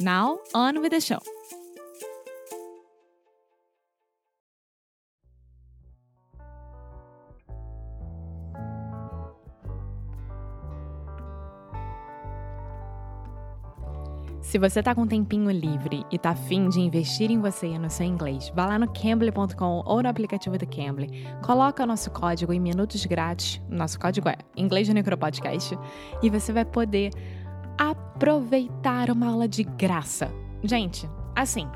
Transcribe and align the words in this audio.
Now, 0.00 0.38
on 0.54 0.80
with 0.80 0.90
the 0.90 1.00
show! 1.00 1.18
Se 14.40 14.56
você 14.56 14.82
tá 14.82 14.94
com 14.94 15.02
um 15.02 15.06
tempinho 15.06 15.50
livre 15.50 16.06
e 16.10 16.18
tá 16.18 16.30
afim 16.30 16.70
de 16.70 16.80
investir 16.80 17.30
em 17.30 17.38
você 17.38 17.66
e 17.66 17.78
no 17.78 17.90
seu 17.90 18.06
inglês, 18.06 18.50
vá 18.54 18.64
lá 18.64 18.78
no 18.78 18.90
Cambly.com 18.90 19.82
ou 19.84 20.02
no 20.02 20.08
aplicativo 20.08 20.56
do 20.56 20.66
Cambly, 20.66 21.26
coloca 21.44 21.82
o 21.82 21.86
nosso 21.86 22.10
código 22.10 22.52
em 22.52 22.58
minutos 22.58 23.04
grátis, 23.04 23.60
nosso 23.68 23.98
código 24.00 24.26
é 24.26 24.38
Inglês 24.56 24.88
no 24.88 24.94
Necropodcast, 24.94 25.76
e 26.22 26.30
você 26.30 26.50
vai 26.50 26.64
poder 26.64 27.10
aproveitar 27.78 29.10
uma 29.10 29.28
aula 29.28 29.46
de 29.46 29.62
graça. 29.62 30.30
Gente, 30.62 31.08
assim, 31.36 31.68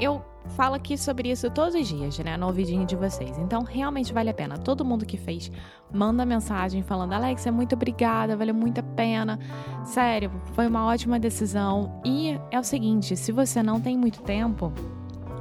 eu 0.00 0.22
falo 0.50 0.74
aqui 0.74 0.96
sobre 0.98 1.30
isso 1.30 1.50
todos 1.50 1.74
os 1.74 1.88
dias, 1.88 2.18
né? 2.18 2.36
No 2.36 2.46
ouvidinho 2.46 2.84
de 2.84 2.96
vocês. 2.96 3.38
Então, 3.38 3.62
realmente 3.62 4.12
vale 4.12 4.30
a 4.30 4.34
pena. 4.34 4.58
Todo 4.58 4.84
mundo 4.84 5.06
que 5.06 5.16
fez, 5.16 5.50
manda 5.92 6.26
mensagem 6.26 6.82
falando: 6.82 7.12
Alex, 7.12 7.46
é 7.46 7.50
muito 7.50 7.74
obrigada, 7.74 8.36
valeu 8.36 8.54
muito 8.54 8.80
a 8.80 8.82
pena. 8.82 9.38
Sério, 9.84 10.30
foi 10.52 10.66
uma 10.66 10.84
ótima 10.84 11.18
decisão. 11.18 12.00
E 12.04 12.38
é 12.50 12.58
o 12.58 12.64
seguinte: 12.64 13.16
se 13.16 13.32
você 13.32 13.62
não 13.62 13.80
tem 13.80 13.96
muito 13.96 14.22
tempo. 14.22 14.72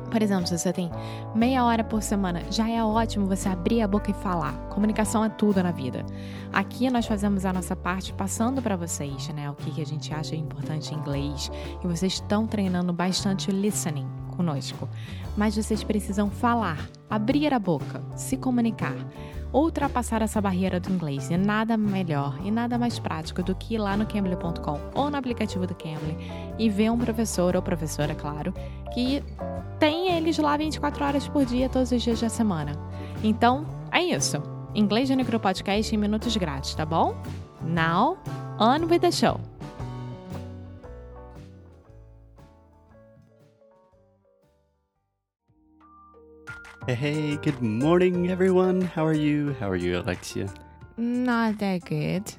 Por 0.10 0.22
exemplo, 0.22 0.48
se 0.48 0.58
você 0.58 0.72
tem 0.72 0.90
meia 1.34 1.64
hora 1.66 1.84
por 1.84 2.02
semana, 2.02 2.42
já 2.50 2.70
é 2.70 2.84
ótimo 2.84 3.28
você 3.28 3.50
abrir 3.50 3.82
a 3.82 3.88
boca 3.88 4.12
e 4.12 4.14
falar. 4.14 4.54
Comunicação 4.70 5.24
é 5.24 5.30
tudo 5.30 5.62
na 5.62 5.72
vida. 5.72 6.06
Aqui 6.54 6.90
nós 6.90 7.06
fazemos 7.06 7.46
a 7.46 7.52
nossa 7.52 7.76
parte 7.76 8.14
passando 8.14 8.62
para 8.62 8.76
vocês, 8.76 9.28
né, 9.30 9.50
o 9.50 9.56
que, 9.56 9.82
a 9.82 9.86
gente 9.86 10.14
acha 10.14 10.36
importante 10.36 10.94
em 10.94 10.98
inglês. 10.98 11.52
E 11.84 11.88
vocês 11.88 12.14
estão 12.14 12.48
treinando 12.48 12.94
bastante 12.94 13.50
o 13.50 13.54
listening 13.54 14.08
conosco. 14.36 14.88
Mas 15.36 15.56
vocês 15.56 15.84
precisam 15.84 16.30
falar, 16.30 16.88
abrir 17.10 17.54
a 17.54 17.60
boca, 17.60 18.02
se 18.16 18.38
comunicar, 18.38 18.96
ultrapassar 19.52 20.22
essa 20.22 20.42
barreira 20.42 20.80
do 20.80 20.92
inglês. 20.92 21.30
E 21.30 21.38
nada 21.38 21.78
melhor 21.78 22.38
e 22.44 22.52
nada 22.52 22.78
mais 22.78 23.00
prático 23.00 23.42
do 23.42 23.56
que 23.56 23.76
ir 23.76 23.78
lá 23.78 23.98
no 23.98 24.06
Cambly.com 24.06 24.80
ou 24.94 25.10
no 25.10 25.18
aplicativo 25.18 25.66
do 25.66 25.76
Cambly 25.76 26.18
e 26.60 26.70
ver 26.70 26.92
um 26.92 26.98
professor 26.98 27.56
ou 27.56 27.62
professora, 27.62 28.14
claro, 28.14 28.54
que 28.94 29.24
tem 29.80 30.16
eles 30.16 30.38
lá 30.38 30.56
24 30.58 31.04
horas 31.04 31.28
por 31.28 31.46
dia, 31.46 31.70
todos 31.70 31.92
os 31.92 32.02
dias 32.02 32.22
da 32.22 32.30
semana. 32.30 32.74
Então, 33.24 33.66
é 33.92 34.04
isso. 34.04 34.42
Inglês 34.74 35.08
de 35.08 35.16
Necro 35.16 35.40
Podcast 35.40 35.94
em 35.94 35.98
minutos 35.98 36.36
grátis, 36.36 36.76
tá 36.76 36.86
bom? 36.86 37.16
Now, 37.62 38.18
on 38.60 38.88
with 38.90 39.00
the 39.00 39.12
show! 39.12 39.40
Hey, 46.88 47.38
good 47.38 47.64
morning, 47.64 48.30
everyone. 48.30 48.82
How 48.82 49.08
are 49.08 49.18
you? 49.18 49.56
How 49.60 49.70
are 49.72 49.76
you, 49.76 49.98
Alexia? 49.98 50.48
Not 50.98 51.58
that 51.58 51.84
good. 51.86 52.32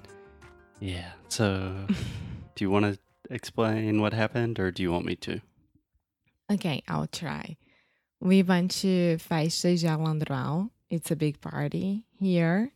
Yeah. 0.78 1.10
So, 1.28 1.74
do 2.54 2.64
you 2.64 2.70
want 2.70 2.84
to 2.84 2.98
explain 3.28 4.00
what 4.00 4.12
happened, 4.12 4.60
or 4.60 4.70
do 4.70 4.84
you 4.84 4.92
want 4.92 5.04
me 5.04 5.16
to? 5.16 5.40
Okay, 6.50 6.82
I'll 6.88 7.06
try. 7.06 7.56
We 8.20 8.42
went 8.42 8.70
to 8.82 9.18
Festa 9.18 9.76
de 9.76 9.86
Alandral. 9.86 10.70
It's 10.88 11.10
a 11.10 11.16
big 11.16 11.40
party 11.40 12.04
here 12.20 12.72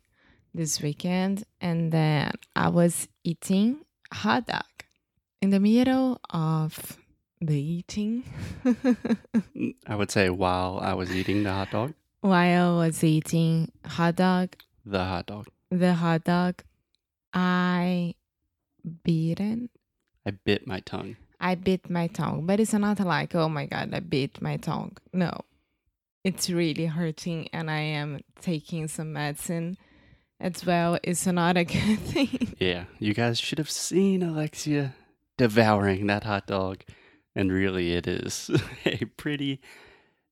this 0.53 0.82
weekend. 0.82 1.44
And 1.60 1.92
then 1.92 2.32
I 2.56 2.69
was 2.69 3.09
eating 3.25 3.84
hot 4.12 4.47
dog 4.47 4.64
in 5.41 5.50
the 5.50 5.60
middle 5.60 6.20
of 6.30 6.98
the 7.41 7.59
eating. 7.59 8.25
I 9.86 9.94
would 9.94 10.10
say 10.10 10.28
while 10.30 10.80
I 10.82 10.94
was 10.94 11.14
eating 11.14 11.44
the 11.44 11.53
hot 11.53 11.70
dog, 11.70 11.94
While 12.20 12.80
I 12.80 12.86
was 12.86 13.03
eating 13.03 13.70
hot 13.86 14.16
dog, 14.16 14.56
the 14.84 15.04
hot 15.04 15.26
dog, 15.26 15.47
the 15.70 15.94
hot 15.94 16.25
dog, 16.25 16.62
I 17.32 18.14
beaten. 19.04 19.70
I 20.26 20.32
bit 20.32 20.66
my 20.66 20.80
tongue. 20.80 21.16
I 21.41 21.55
bit 21.55 21.89
my 21.89 22.06
tongue, 22.06 22.47
but 22.47 22.61
it's 22.61 22.73
not 22.73 23.01
like, 23.01 23.34
oh 23.34 23.49
my 23.49 23.67
god, 23.67 23.95
I 23.95 24.01
bit 24.01 24.43
my 24.43 24.56
tongue. 24.59 24.97
No, 25.12 25.41
it's 26.23 26.51
really 26.51 26.87
hurting, 26.87 27.49
and 27.53 27.71
I 27.71 27.81
am 27.81 28.21
taking 28.41 28.89
some 28.89 29.15
medicine 29.15 29.78
as 30.39 30.65
well. 30.67 30.99
It's 31.03 31.27
not 31.27 31.56
a 31.56 31.65
good 31.77 31.99
thing. 32.01 32.55
Yeah, 32.59 32.84
you 32.99 33.15
guys 33.15 33.39
should 33.39 33.59
have 33.59 33.71
seen 33.71 34.23
Alexia 34.23 34.95
devouring 35.39 36.06
that 36.09 36.25
hot 36.25 36.47
dog. 36.47 36.84
And 37.34 37.51
really, 37.53 37.93
it 37.93 38.07
is 38.07 38.51
a 38.84 39.05
pretty 39.17 39.61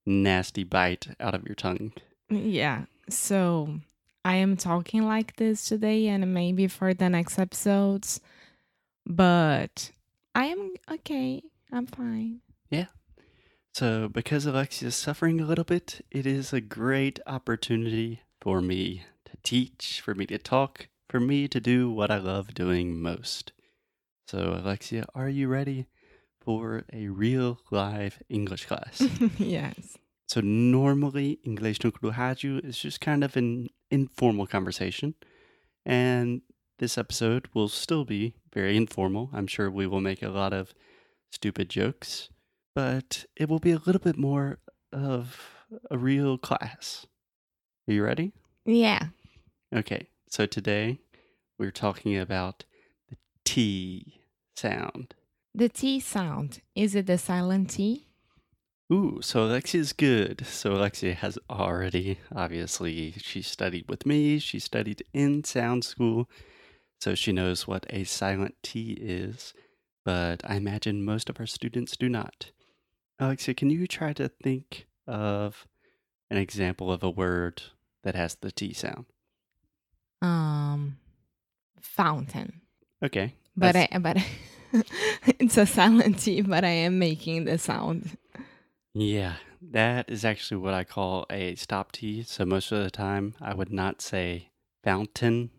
nasty 0.04 0.64
bite 0.64 1.08
out 1.20 1.34
of 1.34 1.46
your 1.46 1.54
tongue. 1.54 1.92
yeah, 2.28 2.84
so 3.08 3.80
I 4.24 4.36
am 4.36 4.56
talking 4.56 5.06
like 5.06 5.36
this 5.36 5.64
today, 5.64 6.08
and 6.08 6.34
maybe 6.34 6.66
for 6.66 6.92
the 6.92 7.08
next 7.08 7.38
episodes, 7.38 8.20
but 9.06 9.92
I 10.38 10.44
am 10.44 10.74
okay. 10.88 11.42
I'm 11.72 11.86
fine. 11.86 12.42
Yeah. 12.70 12.86
So, 13.74 14.08
because 14.08 14.46
Alexia 14.46 14.86
is 14.86 14.94
suffering 14.94 15.40
a 15.40 15.44
little 15.44 15.64
bit, 15.64 16.00
it 16.12 16.26
is 16.28 16.52
a 16.52 16.60
great 16.60 17.18
opportunity 17.26 18.22
for 18.40 18.60
me 18.60 19.02
to 19.24 19.32
teach, 19.42 20.00
for 20.00 20.14
me 20.14 20.26
to 20.26 20.38
talk, 20.38 20.86
for 21.10 21.18
me 21.18 21.48
to 21.48 21.58
do 21.58 21.90
what 21.90 22.12
I 22.12 22.18
love 22.18 22.54
doing 22.54 23.02
most. 23.02 23.50
So, 24.28 24.56
Alexia, 24.62 25.06
are 25.12 25.28
you 25.28 25.48
ready 25.48 25.86
for 26.40 26.84
a 26.92 27.08
real 27.08 27.58
live 27.72 28.22
English 28.28 28.66
class? 28.66 29.02
yes. 29.38 29.98
so, 30.28 30.40
normally, 30.40 31.40
English 31.42 31.82
no 31.82 31.90
Rádio 31.90 32.64
is 32.64 32.78
just 32.78 33.00
kind 33.00 33.24
of 33.24 33.36
an 33.36 33.70
informal 33.90 34.46
conversation. 34.46 35.16
And 35.84 36.42
this 36.78 36.96
episode 36.96 37.48
will 37.54 37.68
still 37.68 38.04
be 38.04 38.34
very 38.52 38.76
informal. 38.76 39.30
I'm 39.32 39.46
sure 39.46 39.70
we 39.70 39.86
will 39.86 40.00
make 40.00 40.22
a 40.22 40.28
lot 40.28 40.52
of 40.52 40.74
stupid 41.30 41.68
jokes, 41.68 42.28
but 42.74 43.26
it 43.36 43.48
will 43.48 43.58
be 43.58 43.72
a 43.72 43.80
little 43.84 44.00
bit 44.00 44.16
more 44.16 44.58
of 44.92 45.66
a 45.90 45.98
real 45.98 46.38
class. 46.38 47.06
Are 47.88 47.92
you 47.92 48.02
ready? 48.04 48.32
Yeah. 48.64 49.08
Okay, 49.74 50.08
so 50.28 50.46
today 50.46 50.98
we're 51.58 51.70
talking 51.70 52.16
about 52.16 52.64
the 53.10 53.16
T 53.44 54.20
sound. 54.56 55.14
The 55.54 55.68
T 55.68 56.00
sound. 56.00 56.60
Is 56.74 56.94
it 56.94 57.06
the 57.06 57.18
silent 57.18 57.70
T? 57.70 58.06
Ooh, 58.90 59.20
so 59.20 59.44
Alexia's 59.44 59.92
good. 59.92 60.46
So 60.46 60.72
Alexia 60.72 61.12
has 61.12 61.38
already, 61.50 62.18
obviously, 62.34 63.12
she 63.18 63.42
studied 63.42 63.86
with 63.86 64.06
me. 64.06 64.38
She 64.38 64.58
studied 64.58 65.02
in 65.12 65.44
sound 65.44 65.84
school. 65.84 66.28
So 67.00 67.14
she 67.14 67.32
knows 67.32 67.66
what 67.66 67.86
a 67.90 68.04
silent 68.04 68.56
T 68.62 68.92
is. 69.00 69.54
But 70.04 70.40
I 70.44 70.56
imagine 70.56 71.04
most 71.04 71.28
of 71.28 71.38
our 71.38 71.46
students 71.46 71.96
do 71.96 72.08
not. 72.08 72.50
Alexia, 73.18 73.54
can 73.54 73.68
you 73.70 73.86
try 73.86 74.12
to 74.14 74.28
think 74.28 74.86
of 75.06 75.66
an 76.30 76.36
example 76.38 76.90
of 76.92 77.02
a 77.02 77.10
word 77.10 77.62
that 78.04 78.14
has 78.14 78.34
the 78.36 78.50
T 78.50 78.72
sound? 78.72 79.06
Um, 80.22 80.98
fountain. 81.80 82.60
Okay. 83.02 83.34
But 83.56 83.72
that's- 83.74 83.88
I, 83.92 83.98
but 83.98 84.16
it's 85.38 85.56
a 85.56 85.66
silent 85.66 86.20
T, 86.20 86.42
but 86.42 86.64
I 86.64 86.68
am 86.70 86.98
making 86.98 87.44
the 87.44 87.58
sound. 87.58 88.16
Yeah, 88.94 89.34
that 89.60 90.10
is 90.10 90.24
actually 90.24 90.58
what 90.58 90.74
I 90.74 90.84
call 90.84 91.26
a 91.30 91.54
stop 91.56 91.92
T. 91.92 92.22
So 92.22 92.44
most 92.44 92.72
of 92.72 92.82
the 92.82 92.90
time, 92.90 93.34
I 93.40 93.54
would 93.54 93.72
not 93.72 94.00
say 94.00 94.50
fountain. 94.82 95.50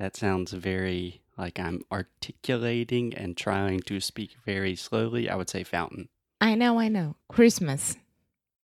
That 0.00 0.16
sounds 0.16 0.52
very 0.52 1.20
like 1.36 1.60
I'm 1.60 1.82
articulating 1.92 3.12
and 3.12 3.36
trying 3.36 3.80
to 3.80 4.00
speak 4.00 4.34
very 4.46 4.74
slowly. 4.74 5.28
I 5.28 5.36
would 5.36 5.50
say 5.50 5.62
fountain. 5.62 6.08
I 6.40 6.54
know, 6.54 6.80
I 6.80 6.88
know. 6.88 7.16
Christmas. 7.28 7.98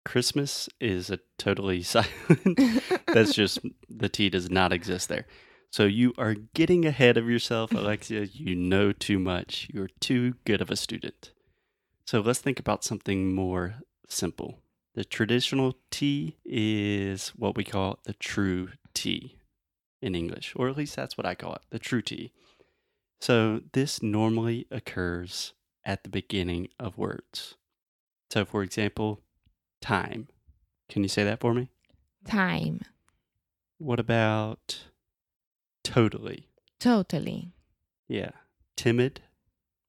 Christmas 0.06 0.70
is 0.80 1.10
a 1.10 1.18
totally 1.40 1.82
silent. 1.82 2.84
That's 3.08 3.34
just 3.34 3.58
the 3.90 4.10
T 4.10 4.30
does 4.30 4.52
not 4.52 4.72
exist 4.72 5.10
there. 5.10 5.26
So 5.72 5.86
you 5.86 6.14
are 6.20 6.36
getting 6.36 6.86
ahead 6.86 7.18
of 7.18 7.28
yourself, 7.28 7.72
Alexia. 7.72 8.26
You 8.32 8.54
know 8.54 8.92
too 8.92 9.18
much. 9.18 9.68
You're 9.74 9.90
too 10.00 10.36
good 10.46 10.62
of 10.62 10.70
a 10.70 10.76
student. 10.76 11.32
So 12.06 12.22
let's 12.22 12.42
think 12.42 12.60
about 12.60 12.84
something 12.84 13.34
more 13.34 13.78
simple. 14.08 14.60
The 14.94 15.04
traditional 15.04 15.80
T 15.90 16.38
is 16.46 17.30
what 17.30 17.58
we 17.58 17.64
call 17.64 17.98
the 18.04 18.14
true 18.14 18.70
T 18.94 19.38
in 20.04 20.16
English, 20.16 20.54
or 20.56 20.68
at 20.68 20.78
least 20.78 20.96
that's 20.96 21.18
what 21.18 21.26
I 21.26 21.34
call 21.34 21.56
it, 21.56 21.62
the 21.72 21.80
true 21.80 22.02
T. 22.02 22.32
So 23.22 23.62
this 23.72 24.04
normally 24.04 24.68
occurs 24.70 25.54
at 25.86 26.04
the 26.04 26.10
beginning 26.10 26.68
of 26.78 26.98
words. 26.98 27.56
So, 28.30 28.44
for 28.44 28.64
example, 28.64 29.22
time. 29.82 30.28
Can 30.90 31.04
you 31.04 31.10
say 31.10 31.24
that 31.24 31.40
for 31.40 31.54
me? 31.54 31.70
Time. 32.28 32.82
What 33.78 34.00
about 34.00 34.84
totally? 35.84 36.50
Totally. 36.80 37.54
Yeah. 38.08 38.32
Timid? 38.76 39.22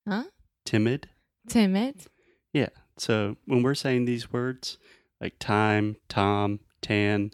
Huh? 0.07 0.25
Timid? 0.65 1.09
Timid. 1.49 2.07
Yeah. 2.53 2.69
So 2.99 3.37
when 3.47 3.63
we're 3.63 3.75
saying 3.75 4.05
these 4.05 4.33
words 4.33 4.79
like 5.21 5.39
time, 5.39 5.97
tom, 6.09 6.61
tan, 6.83 7.33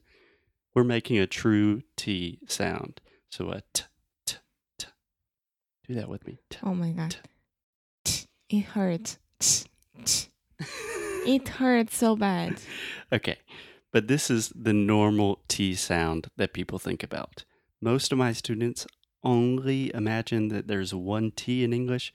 we're 0.74 0.84
making 0.84 1.18
a 1.18 1.26
true 1.26 1.82
T 1.96 2.38
sound. 2.46 3.00
So 3.30 3.50
a 3.50 3.62
t, 3.72 3.84
t, 4.26 4.36
t. 4.78 4.86
Do 5.86 5.94
that 5.94 6.08
with 6.08 6.26
me. 6.26 6.38
T. 6.50 6.58
Oh 6.62 6.74
my 6.74 6.90
god. 6.90 7.16
T. 8.04 8.26
It 8.48 8.64
hurts. 8.64 9.18
T. 9.38 9.64
T. 10.04 10.26
It 11.26 11.48
hurts 11.48 11.96
so 11.96 12.16
bad. 12.16 12.60
Okay. 13.12 13.38
But 13.92 14.06
this 14.06 14.30
is 14.30 14.52
the 14.54 14.72
normal 14.72 15.40
T 15.48 15.74
sound 15.74 16.28
that 16.36 16.52
people 16.52 16.78
think 16.78 17.02
about. 17.02 17.44
Most 17.80 18.12
of 18.12 18.18
my 18.18 18.32
students 18.32 18.86
only 19.24 19.92
imagine 19.92 20.46
that 20.48 20.68
there's 20.68 20.94
one 20.94 21.32
T 21.32 21.64
in 21.64 21.72
English, 21.72 22.12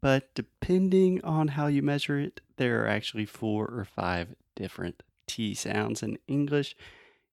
but 0.00 0.34
depending 0.34 1.22
on 1.22 1.48
how 1.48 1.68
you 1.68 1.80
measure 1.80 2.18
it, 2.18 2.40
there 2.56 2.82
are 2.82 2.88
actually 2.88 3.24
four 3.24 3.66
or 3.66 3.84
five 3.84 4.34
different 4.56 5.02
T 5.28 5.54
sounds 5.54 6.02
in 6.02 6.18
English. 6.26 6.74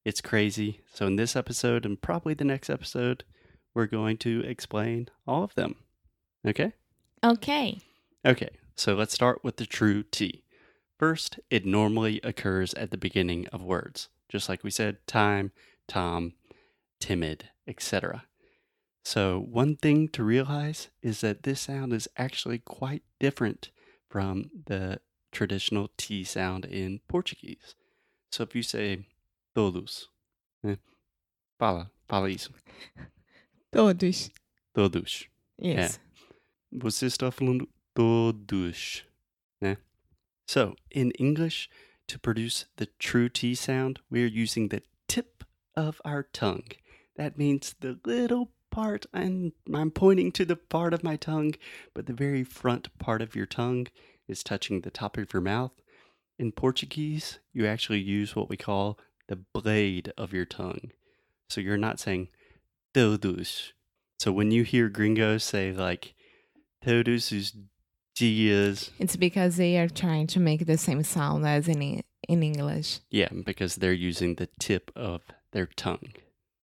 It's 0.04 0.20
crazy. 0.20 0.80
So, 0.92 1.06
in 1.06 1.16
this 1.16 1.34
episode 1.34 1.86
and 1.86 2.00
probably 2.00 2.34
the 2.34 2.44
next 2.44 2.68
episode, 2.68 3.24
we're 3.74 3.86
going 3.86 4.18
to 4.18 4.40
explain 4.40 5.08
all 5.26 5.42
of 5.42 5.54
them. 5.54 5.76
Okay? 6.46 6.72
Okay. 7.24 7.80
Okay, 8.26 8.50
so 8.76 8.94
let's 8.94 9.14
start 9.14 9.42
with 9.42 9.56
the 9.56 9.66
true 9.66 10.02
T. 10.02 10.44
First, 10.98 11.40
it 11.50 11.64
normally 11.64 12.20
occurs 12.22 12.74
at 12.74 12.90
the 12.90 12.98
beginning 12.98 13.46
of 13.48 13.62
words, 13.62 14.08
just 14.28 14.48
like 14.48 14.62
we 14.62 14.70
said 14.70 14.98
time, 15.06 15.52
tom, 15.88 16.34
timid, 17.00 17.48
etc. 17.66 18.24
So, 19.04 19.40
one 19.40 19.76
thing 19.76 20.08
to 20.08 20.22
realize 20.22 20.88
is 21.02 21.22
that 21.22 21.44
this 21.44 21.62
sound 21.62 21.94
is 21.94 22.08
actually 22.18 22.58
quite 22.58 23.02
different 23.18 23.70
from 24.08 24.50
the 24.66 25.00
traditional 25.32 25.90
T 25.96 26.24
sound 26.24 26.66
in 26.66 27.00
Portuguese. 27.08 27.74
So, 28.30 28.42
if 28.42 28.54
you 28.54 28.62
say 28.62 29.06
todos, 29.54 30.10
né? 30.62 30.78
fala, 31.58 31.90
fala 32.08 32.30
isso, 32.30 32.52
Todos. 33.70 34.30
todos. 34.72 35.28
Yes. 35.58 36.00
Você 36.72 37.06
está 37.06 37.30
falando 37.30 37.68
todos, 37.94 39.04
né? 39.60 39.76
So, 40.46 40.74
in 40.90 41.12
English, 41.18 41.68
to 42.08 42.18
produce 42.18 42.66
the 42.76 42.86
true 42.98 43.28
T 43.28 43.54
sound, 43.54 44.00
we're 44.10 44.26
using 44.26 44.68
the 44.68 44.82
tip 45.08 45.44
of 45.76 46.00
our 46.04 46.24
tongue. 46.24 46.68
That 47.16 47.38
means 47.38 47.74
the 47.80 47.98
little 48.04 48.50
part, 48.70 49.06
and 49.12 49.52
I'm 49.72 49.90
pointing 49.90 50.32
to 50.32 50.44
the 50.44 50.56
part 50.56 50.92
of 50.92 51.04
my 51.04 51.16
tongue, 51.16 51.54
but 51.94 52.06
the 52.06 52.12
very 52.12 52.42
front 52.44 52.88
part 52.98 53.22
of 53.22 53.36
your 53.36 53.46
tongue 53.46 53.86
is 54.28 54.42
touching 54.42 54.80
the 54.80 54.90
top 54.90 55.16
of 55.16 55.32
your 55.32 55.42
mouth. 55.42 55.72
In 56.38 56.50
Portuguese, 56.50 57.38
you 57.52 57.66
actually 57.66 58.00
use 58.00 58.34
what 58.34 58.48
we 58.48 58.56
call 58.56 58.98
the 59.28 59.36
blade 59.36 60.12
of 60.16 60.32
your 60.32 60.44
tongue. 60.44 60.90
So 61.48 61.60
you're 61.60 61.76
not 61.78 61.98
saying 62.00 62.28
todos. 62.92 63.72
So 64.18 64.32
when 64.32 64.50
you 64.50 64.62
hear 64.64 64.88
gringos 64.88 65.44
say 65.44 65.72
like 65.72 66.14
todos 66.84 67.32
os 67.32 67.52
dias, 68.14 68.90
It's 68.98 69.16
because 69.16 69.56
they 69.56 69.76
are 69.78 69.88
trying 69.88 70.26
to 70.28 70.40
make 70.40 70.66
the 70.66 70.78
same 70.78 71.02
sound 71.02 71.46
as 71.46 71.68
in 71.68 72.02
in 72.28 72.42
English. 72.42 73.00
yeah, 73.10 73.28
because 73.44 73.76
they're 73.76 73.92
using 73.92 74.36
the 74.36 74.48
tip 74.58 74.90
of 74.96 75.22
their 75.52 75.66
tongue, 75.66 76.12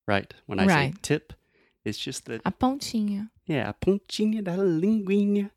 right? 0.07 0.33
When 0.47 0.59
I 0.59 0.67
say 0.67 0.95
tip, 1.03 1.33
it's 1.85 1.99
just 1.99 2.25
the 2.27 2.41
A 2.47 2.51
pontinha. 2.53 3.31
yeah, 3.47 3.69
a 3.69 3.75
pontinha 3.75 4.43
da 4.43 4.57
linguinha 4.57 5.51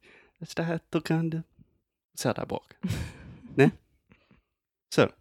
está 0.44 0.80
tocando 0.92 1.44
o 2.26 2.46
boca, 2.46 2.76
né? 3.58 3.72
So, 4.92 5.12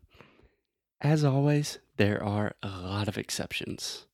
as 1.03 1.25
always, 1.25 1.79
there 1.97 2.23
are 2.23 2.55
a 2.63 2.69
lot 2.69 3.09
of 3.09 3.19
exceptions. 3.19 4.07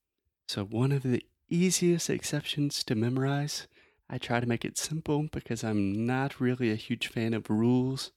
So, 0.49 0.65
one 0.65 0.91
of 0.91 1.03
the 1.03 1.23
easiest 1.49 2.11
exceptions 2.11 2.83
to 2.85 2.95
memorize, 2.95 3.69
I 4.11 4.19
try 4.19 4.41
to 4.41 4.49
make 4.49 4.65
it 4.65 4.79
simple 4.79 5.29
because 5.31 5.63
I'm 5.63 6.07
not 6.07 6.41
really 6.41 6.73
a 6.73 6.77
huge 6.77 7.07
fan 7.07 7.35
of 7.35 7.51
rules, 7.51 8.11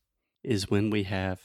is 0.43 0.71
when 0.71 0.89
we 0.89 1.03
have 1.03 1.41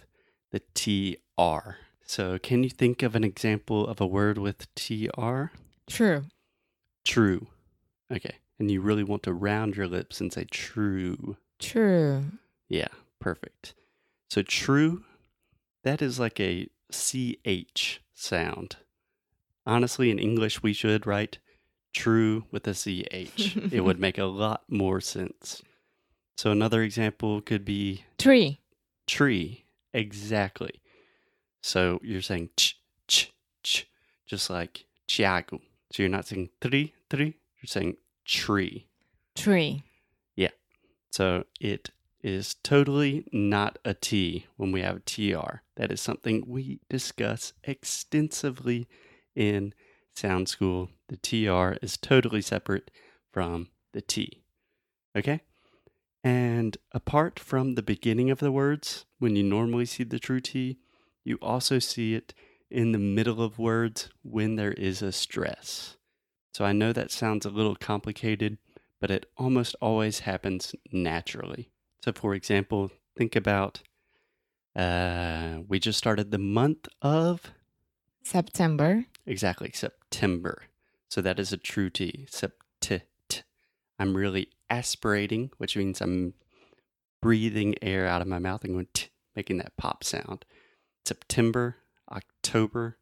the 0.53 0.63
TR. 0.75 1.77
So, 2.05 2.39
can 2.39 2.63
you 2.63 2.71
think 2.71 3.03
of 3.03 3.17
an 3.17 3.25
example 3.25 3.87
of 3.87 4.01
a 4.01 4.07
word 4.07 4.39
with 4.39 4.73
TR? 4.77 5.47
True. 5.89 6.25
True. 7.05 7.49
Okay. 8.11 8.37
And 8.59 8.71
you 8.71 8.81
really 8.81 9.05
want 9.05 9.25
to 9.25 9.33
round 9.33 9.77
your 9.77 9.89
lips 9.89 10.21
and 10.21 10.33
say 10.33 10.45
true. 10.45 11.37
True. 11.59 12.25
Yeah, 12.69 12.89
perfect. 13.21 13.75
So 14.29 14.43
true, 14.43 15.05
that 15.85 16.03
is 16.03 16.19
like 16.19 16.41
a 16.41 16.69
CH 16.93 18.01
sound. 18.15 18.77
Honestly, 19.67 20.11
in 20.11 20.19
English, 20.19 20.63
we 20.63 20.73
should 20.73 21.07
write 21.07 21.39
true 21.93 22.45
with 22.51 22.67
a 22.69 22.75
CH. 22.75 23.57
it 23.73 23.83
would 23.85 23.99
make 24.07 24.19
a 24.19 24.25
lot 24.25 24.63
more 24.69 25.01
sense. 25.01 25.63
So 26.37 26.51
another 26.51 26.83
example 26.83 27.41
could 27.41 27.65
be 27.65 28.05
Tree. 28.19 28.61
tree. 29.07 29.65
Exactly. 29.95 30.81
So 31.63 31.99
you're 32.03 32.21
saying 32.23 32.51
ch, 32.57 32.79
ch, 33.09 33.33
ch, 33.63 33.87
just 34.27 34.51
like 34.51 34.85
Tiago. 35.09 35.61
So 35.91 36.03
you're 36.03 36.11
not 36.11 36.27
saying 36.27 36.51
tri, 36.61 36.93
tri, 37.09 37.25
you're 37.61 37.67
saying 37.67 37.97
tree. 38.27 38.87
Tree. 39.35 39.83
Yeah. 40.37 40.51
So 41.11 41.45
it 41.61 41.91
is 42.23 42.55
totally 42.63 43.27
not 43.33 43.79
a 43.85 43.95
T 43.95 44.47
when 44.57 44.73
we 44.73 44.81
have 44.81 44.97
a 44.97 45.01
TR. 45.01 45.63
That 45.77 45.93
is 45.93 46.01
something 46.01 46.45
we 46.47 46.81
discuss 46.89 47.53
extensively 47.65 48.89
in 49.35 49.75
sound 50.15 50.49
school. 50.49 50.91
The 51.09 51.17
TR 51.17 51.79
is 51.85 51.97
totally 51.97 52.43
separate 52.43 52.91
from 53.33 53.69
the 53.93 54.01
T. 54.01 54.43
Okay? 55.17 55.43
And 56.25 56.77
apart 56.93 57.39
from 57.39 57.75
the 57.75 57.83
beginning 57.83 58.31
of 58.31 58.41
the 58.41 58.51
words, 58.51 59.05
when 59.19 59.37
you 59.37 59.43
normally 59.45 59.87
see 59.87 60.03
the 60.03 60.19
true 60.19 60.41
T, 60.41 60.79
you 61.25 61.39
also 61.41 61.79
see 61.79 62.15
it 62.15 62.35
in 62.71 62.93
the 62.93 62.99
middle 62.99 63.43
of 63.43 63.59
words 63.59 64.09
when 64.23 64.57
there 64.57 64.73
is 64.73 65.03
a 65.03 65.13
stress. 65.13 65.97
So 66.53 66.65
I 66.65 66.73
know 66.73 66.93
that 66.93 67.11
sounds 67.11 67.47
a 67.47 67.51
little 67.51 67.77
complicated, 67.77 68.59
but 69.01 69.11
it 69.11 69.27
almost 69.37 69.77
always 69.81 70.21
happens 70.21 70.75
naturally. 70.91 71.71
So, 72.07 72.13
for 72.13 72.37
example, 72.37 72.93
think 73.19 73.35
about 73.35 73.83
uh, 74.77 75.57
we 75.67 75.81
just 75.81 75.99
started 75.99 76.31
the 76.31 76.39
month 76.39 76.87
of 77.03 77.51
September. 78.23 79.07
exactly 79.27 79.73
September. 79.75 80.63
So 81.09 81.21
that 81.21 81.41
is 81.41 81.53
a 81.53 81.57
true 81.57 81.91
T. 81.91 82.29
Sept. 82.31 83.43
I'm 83.99 84.17
really 84.17 84.51
aspirating, 84.71 85.51
which 85.59 85.77
means 85.77 86.01
I'm 86.01 86.35
breathing 87.21 87.75
air 87.83 88.07
out 88.07 88.23
of 88.23 88.29
my 88.29 88.39
mouth 88.39 88.63
and 88.63 88.75
going 88.75 88.87
t, 88.93 89.09
making 89.35 89.59
that 89.59 89.77
pop 89.77 90.05
sound. 90.05 90.45
September, 91.05 91.79
October, 92.13 92.99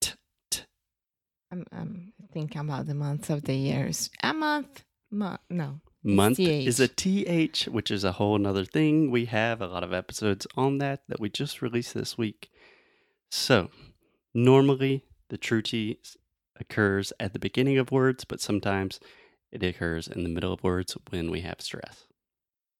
t, 0.00 0.14
t. 0.50 0.62
I'm, 1.52 1.66
I'm 1.70 2.14
thinking 2.32 2.62
about 2.62 2.86
the 2.86 2.94
months 2.94 3.30
of 3.30 3.44
the 3.44 3.54
years. 3.54 4.10
A 4.24 4.34
month. 4.34 4.82
Mo- 5.08 5.38
no. 5.48 5.80
Month 6.02 6.38
TH. 6.38 6.66
is 6.66 6.80
a 6.80 6.88
TH, 6.88 7.68
which 7.68 7.90
is 7.90 8.04
a 8.04 8.12
whole 8.12 8.38
nother 8.38 8.64
thing. 8.64 9.10
We 9.10 9.26
have 9.26 9.60
a 9.60 9.66
lot 9.66 9.84
of 9.84 9.92
episodes 9.92 10.46
on 10.56 10.78
that 10.78 11.02
that 11.08 11.20
we 11.20 11.28
just 11.28 11.60
released 11.60 11.92
this 11.92 12.16
week. 12.16 12.50
So, 13.30 13.70
normally 14.32 15.04
the 15.28 15.36
true 15.36 15.62
T 15.62 15.98
occurs 16.58 17.12
at 17.20 17.32
the 17.32 17.38
beginning 17.38 17.78
of 17.78 17.90
words, 17.90 18.24
but 18.24 18.40
sometimes 18.40 18.98
it 19.52 19.62
occurs 19.62 20.08
in 20.08 20.22
the 20.22 20.28
middle 20.28 20.52
of 20.52 20.62
words 20.62 20.96
when 21.10 21.30
we 21.30 21.42
have 21.42 21.60
stress. 21.60 22.06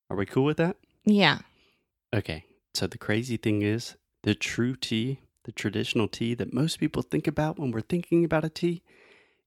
Are 0.08 0.16
we 0.16 0.26
cool 0.26 0.44
with 0.44 0.56
that? 0.56 0.76
Yeah. 1.04 1.38
Okay, 2.14 2.44
so 2.74 2.86
the 2.86 2.98
crazy 2.98 3.36
thing 3.36 3.62
is 3.62 3.96
the 4.22 4.34
true 4.34 4.76
T, 4.76 5.20
the 5.44 5.52
traditional 5.52 6.08
T 6.08 6.34
that 6.34 6.52
most 6.52 6.78
people 6.78 7.02
think 7.02 7.26
about 7.26 7.58
when 7.58 7.70
we're 7.70 7.80
thinking 7.80 8.24
about 8.24 8.44
a 8.44 8.48
T, 8.48 8.82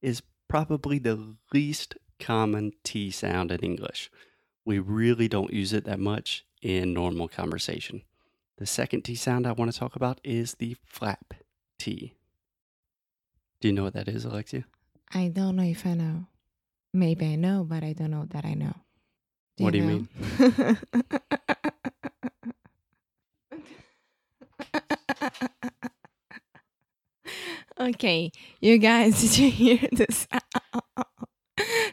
is 0.02 0.22
probably 0.48 1.00
the 1.00 1.36
least 1.54 1.96
common 2.24 2.72
T 2.84 3.12
sound 3.12 3.52
in 3.52 3.60
English. 3.60 4.10
We 4.66 4.80
really 4.80 5.28
don't 5.28 5.52
use 5.54 5.74
it 5.74 5.84
that 5.84 6.00
much 6.00 6.46
in 6.62 6.94
normal 6.94 7.28
conversation. 7.28 8.02
The 8.58 8.66
second 8.66 9.02
T 9.02 9.16
sound 9.16 9.46
I 9.46 9.52
want 9.52 9.72
to 9.74 9.78
talk 9.78 9.96
about 9.98 10.22
is 10.24 10.56
the 10.56 10.78
flap 10.86 11.34
T. 11.78 12.14
Do 13.60 13.68
you 13.68 13.74
know 13.74 13.84
what 13.84 13.94
that 13.94 14.08
is, 14.08 14.24
Alexia? 14.24 14.64
I 15.14 15.28
don't 15.28 15.58
know 15.58 15.64
if 15.64 15.86
I 15.86 15.96
know. 15.96 16.28
Maybe 16.94 17.26
I 17.26 17.36
know, 17.36 17.66
but 17.68 17.84
I 17.84 17.92
don't 17.94 18.12
know 18.12 18.26
that 18.30 18.46
I 18.46 18.54
know. 18.54 18.74
What 19.58 19.74
do 19.74 19.80
you 19.80 19.84
mean? 19.84 20.08
okay, 27.80 28.32
you 28.62 28.78
guys, 28.78 29.22
did 29.36 29.38
you 29.38 29.52
hear 29.52 29.80
this? 29.92 30.28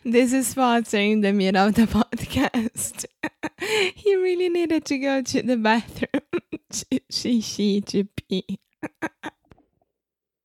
This 0.05 0.33
is 0.33 0.55
Foster 0.55 0.99
in 0.99 1.21
the 1.21 1.33
middle 1.33 1.69
of 1.69 1.75
the 1.75 1.83
podcast. 1.87 3.05
he 3.95 4.15
really 4.17 4.49
needed 4.49 4.85
to 4.87 4.99
go 4.99 5.23
to 5.23 5.43
the 5.43 5.57
bathroom. 5.57 6.23
she, 6.73 7.01
she, 7.11 7.41
she, 7.41 7.81
to 7.83 8.05
pee. 8.05 8.61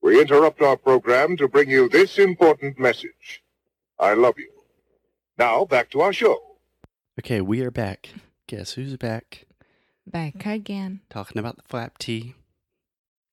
We 0.01 0.21
interrupt 0.21 0.61
our 0.61 0.77
program 0.77 1.35
to 1.37 1.47
bring 1.47 1.69
you 1.69 1.89
this 1.89 2.19
important 2.19 2.77
message. 2.79 3.43
I 3.99 4.13
love 4.13 4.37
you. 4.37 4.51
Now, 5.37 5.65
back 5.65 5.89
to 5.91 6.01
our 6.01 6.13
show. 6.13 6.37
Okay, 7.19 7.41
we 7.41 7.61
are 7.61 7.71
back. 7.71 8.09
Guess 8.47 8.73
who's 8.73 8.95
back? 8.97 9.45
Back 10.05 10.45
again. 10.45 11.01
Talking 11.09 11.39
about 11.39 11.55
the 11.57 11.63
flap 11.63 11.97
T. 11.97 12.35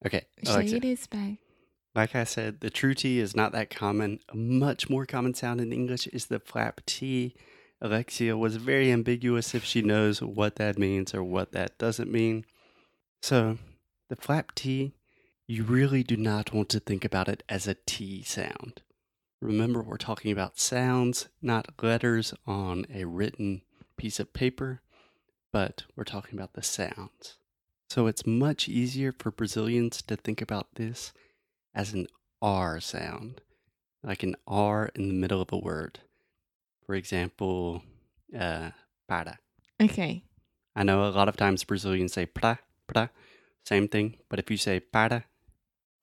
Okay, 0.07 0.23
Say 0.45 0.53
Alexia. 0.53 0.77
it 0.79 0.85
is 0.85 1.07
back. 1.07 1.35
Like 1.95 2.15
I 2.15 2.25
said, 2.25 2.61
the 2.61 2.71
true 2.71 2.95
T 2.95 3.19
is 3.19 3.37
not 3.37 3.53
that 3.53 3.69
common. 3.69 4.21
A 4.31 4.37
much 4.37 4.89
more 4.89 5.05
common 5.05 5.35
sound 5.35 5.61
in 5.61 5.73
English 5.73 6.07
is 6.07 6.27
the 6.27 6.41
flap 6.41 6.81
T. 6.87 7.35
Alexia 7.83 8.37
was 8.37 8.57
very 8.57 8.91
ambiguous 8.91 9.55
if 9.55 9.65
she 9.65 9.83
knows 9.83 10.23
what 10.23 10.57
that 10.57 10.79
means 10.79 11.15
or 11.15 11.23
what 11.23 11.53
that 11.53 11.77
doesn't 11.79 12.11
mean. 12.11 12.47
So, 13.21 13.59
the 14.09 14.17
flap 14.17 14.55
T, 14.55 14.95
you 15.47 15.65
really 15.65 16.03
do 16.03 16.17
not 16.17 16.55
want 16.55 16.71
to 16.71 16.81
think 16.81 17.05
about 17.05 17.29
it 17.29 17.43
as 17.49 17.67
a 17.67 17.77
T 17.87 18.23
sound. 18.23 18.81
Remember, 19.43 19.83
we're 19.83 19.97
talking 19.97 20.33
about 20.33 20.59
sounds, 20.59 21.29
not 21.43 21.83
letters 21.83 22.33
on 22.47 22.87
a 22.95 23.05
written 23.05 23.63
piece 23.99 24.19
of 24.19 24.33
paper, 24.33 24.81
but 25.53 25.83
we're 25.95 26.05
talking 26.05 26.39
about 26.39 26.55
the 26.55 26.63
sounds. 26.63 27.37
So, 27.91 28.07
it's 28.07 28.25
much 28.25 28.67
easier 28.67 29.13
for 29.13 29.31
Brazilians 29.31 30.01
to 30.03 30.17
think 30.17 30.41
about 30.41 30.77
this 30.77 31.13
as 31.75 31.93
an 31.93 32.07
R 32.41 32.81
sound, 32.81 33.41
like 34.03 34.23
an 34.23 34.35
R 34.47 34.91
in 34.95 35.09
the 35.09 35.15
middle 35.15 35.41
of 35.41 35.53
a 35.53 35.59
word. 35.59 36.01
For 36.87 36.95
example, 36.95 37.83
uh, 38.39 38.71
para. 39.09 39.39
Okay. 39.81 40.25
I 40.75 40.83
know 40.85 41.07
a 41.07 41.11
lot 41.11 41.29
of 41.29 41.37
times 41.37 41.65
Brazilians 41.65 42.13
say 42.15 42.27
pra, 42.27 42.59
pra, 42.87 43.11
same 43.65 43.89
thing, 43.89 44.17
but 44.29 44.39
if 44.39 44.51
you 44.51 44.57
say 44.57 44.81
para, 44.81 45.25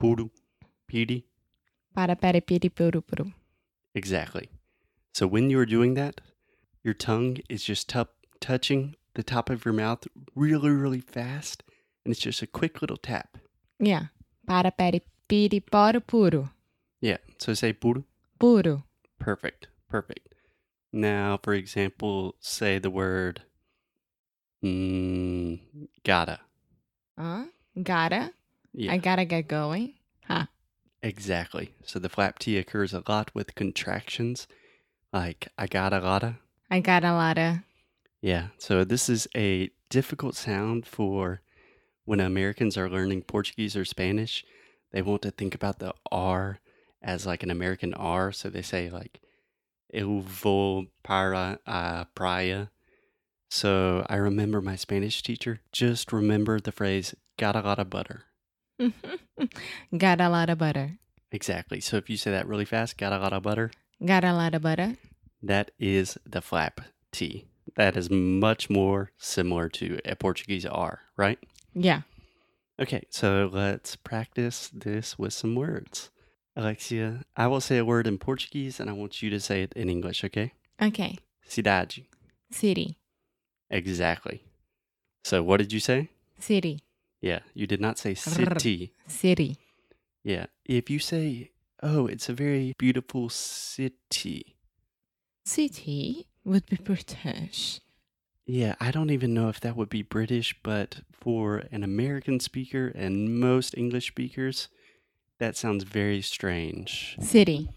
puru, 0.00 0.30
piri, 0.88 1.24
Para, 1.94 2.14
para, 2.14 2.40
piri, 2.40 2.68
puru, 2.70 3.02
puru. 3.04 3.32
exactly. 3.94 4.48
So 5.12 5.26
when 5.26 5.50
you're 5.50 5.66
doing 5.66 5.94
that, 5.94 6.20
your 6.84 6.94
tongue 6.94 7.38
is 7.48 7.64
just 7.64 7.88
tup 7.88 8.14
touching 8.40 8.94
the 9.14 9.24
top 9.24 9.50
of 9.50 9.64
your 9.64 9.74
mouth 9.74 10.06
really, 10.36 10.70
really 10.70 11.00
fast, 11.00 11.64
and 12.04 12.12
it's 12.12 12.20
just 12.20 12.42
a 12.42 12.46
quick 12.46 12.80
little 12.80 12.96
tap. 12.96 13.36
Yeah. 13.80 14.06
Para, 14.46 14.70
para, 14.70 15.00
piri, 15.30 15.60
poro, 15.60 16.00
puro. 16.04 16.50
Yeah, 17.00 17.18
so 17.38 17.54
say 17.54 17.72
puru. 17.72 18.04
Puro. 18.38 18.84
Perfect. 19.18 19.68
Perfect. 19.88 20.34
Now, 20.92 21.38
for 21.42 21.54
example, 21.54 22.34
say 22.40 22.78
the 22.78 22.90
word 22.90 23.42
mm, 24.64 25.60
gotta. 26.04 26.40
Huh? 27.16 27.44
Gotta. 27.80 28.32
Yeah, 28.72 28.92
I 28.92 28.98
gotta 28.98 29.24
get 29.24 29.46
going. 29.48 29.94
Huh. 30.26 30.46
exactly. 31.02 31.74
So 31.84 31.98
the 31.98 32.08
flap 32.08 32.38
T 32.38 32.56
occurs 32.56 32.92
a 32.92 33.02
lot 33.08 33.30
with 33.34 33.54
contractions, 33.54 34.46
like 35.12 35.48
I 35.56 35.66
gotta 35.66 36.00
gotta. 36.00 36.36
I 36.70 36.80
got 36.80 37.04
a 37.04 37.12
lot 37.12 37.38
of. 37.38 37.56
Yeah, 38.20 38.48
so 38.58 38.84
this 38.84 39.08
is 39.08 39.28
a 39.36 39.70
difficult 39.88 40.34
sound 40.36 40.86
for 40.86 41.40
when 42.04 42.20
Americans 42.20 42.76
are 42.76 42.90
learning 42.90 43.22
Portuguese 43.22 43.76
or 43.76 43.84
Spanish. 43.84 44.44
They 44.92 45.02
want 45.02 45.22
to 45.22 45.30
think 45.30 45.54
about 45.54 45.78
the 45.78 45.94
R 46.10 46.58
as 47.02 47.26
like 47.26 47.42
an 47.42 47.50
American 47.50 47.94
R, 47.94 48.32
so 48.32 48.48
they 48.50 48.62
say 48.62 48.90
like 48.90 49.20
eu 49.92 50.20
vou 50.20 50.86
para 51.02 51.58
a 51.66 52.06
praia. 52.14 52.70
So 53.48 54.06
I 54.08 54.16
remember 54.16 54.60
my 54.60 54.76
Spanish 54.76 55.22
teacher 55.22 55.60
just 55.72 56.12
remembered 56.12 56.64
the 56.64 56.72
phrase 56.72 57.14
got 57.36 57.56
a 57.56 57.60
lot 57.60 57.78
of 57.78 57.90
butter. 57.90 58.24
got 59.96 60.20
a 60.20 60.28
lot 60.28 60.50
of 60.50 60.58
butter. 60.58 60.98
Exactly. 61.32 61.80
So 61.80 61.96
if 61.96 62.08
you 62.10 62.16
say 62.16 62.30
that 62.30 62.46
really 62.46 62.64
fast, 62.64 62.96
got 62.96 63.12
a 63.12 63.18
lot 63.18 63.32
of 63.32 63.42
butter, 63.42 63.70
Got 64.04 64.24
a 64.24 64.32
lot 64.32 64.54
of 64.54 64.62
butter. 64.62 64.96
that 65.42 65.70
is 65.78 66.16
the 66.26 66.40
flap 66.40 66.80
T. 67.12 67.46
That 67.76 67.96
is 67.96 68.10
much 68.10 68.68
more 68.70 69.12
similar 69.18 69.68
to 69.70 69.98
a 70.04 70.16
Portuguese 70.16 70.66
R, 70.66 71.00
right? 71.16 71.38
Yeah. 71.74 72.02
Okay, 72.80 73.02
so 73.10 73.50
let's 73.52 73.94
practice 73.94 74.70
this 74.72 75.18
with 75.18 75.34
some 75.34 75.54
words. 75.54 76.10
Alexia, 76.56 77.24
I 77.36 77.46
will 77.46 77.60
say 77.60 77.76
a 77.76 77.84
word 77.84 78.06
in 78.06 78.16
Portuguese 78.16 78.80
and 78.80 78.88
I 78.88 78.94
want 78.94 79.20
you 79.20 79.28
to 79.30 79.38
say 79.38 79.62
it 79.62 79.74
in 79.74 79.90
English, 79.90 80.24
okay? 80.24 80.52
Okay. 80.80 81.18
Cidade. 81.46 82.06
City. 82.50 82.96
Exactly. 83.70 84.42
So 85.24 85.42
what 85.42 85.58
did 85.58 85.72
you 85.72 85.80
say? 85.80 86.08
City. 86.38 86.80
Yeah, 87.20 87.40
you 87.52 87.66
did 87.66 87.82
not 87.82 87.98
say 87.98 88.14
city. 88.14 88.94
City. 89.06 89.58
Yeah, 90.24 90.46
if 90.64 90.88
you 90.88 90.98
say, 90.98 91.50
oh, 91.82 92.06
it's 92.06 92.30
a 92.30 92.32
very 92.32 92.74
beautiful 92.78 93.28
city. 93.28 94.56
City 95.44 96.26
would 96.44 96.64
be 96.66 96.76
British. 96.76 97.80
Yeah, 98.52 98.74
I 98.80 98.90
don't 98.90 99.10
even 99.10 99.32
know 99.32 99.48
if 99.48 99.60
that 99.60 99.76
would 99.76 99.88
be 99.88 100.02
British, 100.02 100.56
but 100.64 101.02
for 101.12 101.62
an 101.70 101.84
American 101.84 102.40
speaker 102.40 102.88
and 102.88 103.38
most 103.38 103.76
English 103.78 104.08
speakers, 104.08 104.66
that 105.38 105.56
sounds 105.56 105.84
very 105.84 106.20
strange. 106.20 107.16
City. 107.20 107.68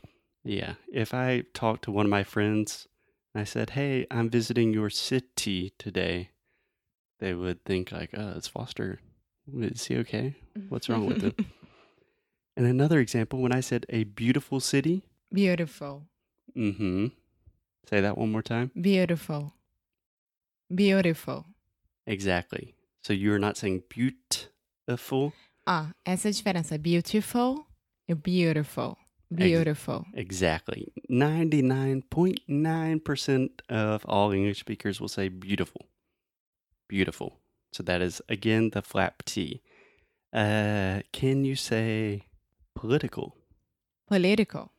Yeah. 0.44 0.74
If 0.92 1.14
I 1.14 1.44
talked 1.54 1.84
to 1.84 1.92
one 1.92 2.08
of 2.08 2.10
my 2.10 2.24
friends 2.24 2.88
and 3.36 3.42
I 3.42 3.44
said, 3.44 3.72
Hey, 3.72 4.08
I'm 4.10 4.32
visiting 4.32 4.74
your 4.74 4.90
city 4.90 5.74
today, 5.78 6.32
they 7.20 7.36
would 7.36 7.64
think 7.66 7.92
like, 7.92 8.10
Oh, 8.18 8.34
it's 8.36 8.48
Foster. 8.48 9.00
Is 9.56 9.86
he 9.86 9.98
okay? 9.98 10.34
What's 10.70 10.90
wrong 10.90 11.06
with 11.06 11.22
him? 11.22 11.36
And 12.56 12.68
another 12.68 13.00
example, 13.00 13.42
when 13.42 13.52
I 13.52 13.62
said 13.62 13.86
a 13.90 14.04
beautiful 14.04 14.60
city, 14.60 15.02
Beautiful. 15.32 16.04
mm-hmm. 16.56 17.08
Say 17.90 18.02
that 18.02 18.16
one 18.18 18.32
more 18.32 18.44
time. 18.44 18.70
Beautiful. 18.80 19.54
Beautiful. 20.74 21.46
Exactly. 22.06 22.76
So 23.04 23.14
you're 23.14 23.40
not 23.40 23.58
saying 23.58 23.84
beautiful. 23.90 25.34
Ah, 25.66 25.94
essa 26.06 26.28
é 26.28 26.30
a 26.30 26.34
diferença. 26.34 26.78
Beautiful 26.78 27.66
e 28.08 28.14
beautiful. 28.14 28.98
Beautiful. 29.30 30.06
Exactly. 30.14 30.92
99.9% 31.10 33.50
of 33.70 34.06
all 34.06 34.32
English 34.32 34.60
speakers 34.60 35.02
will 35.02 35.08
say 35.08 35.28
beautiful. 35.28 35.88
Beautiful. 36.88 37.40
So 37.72 37.82
that 37.84 38.02
is, 38.02 38.22
again, 38.30 38.70
the 38.72 38.84
flap 38.84 39.24
T. 39.26 39.62
Uh, 40.32 41.02
can 41.12 41.44
you 41.46 41.56
say 41.56 42.28
political? 42.76 43.36
Political. 44.08 44.72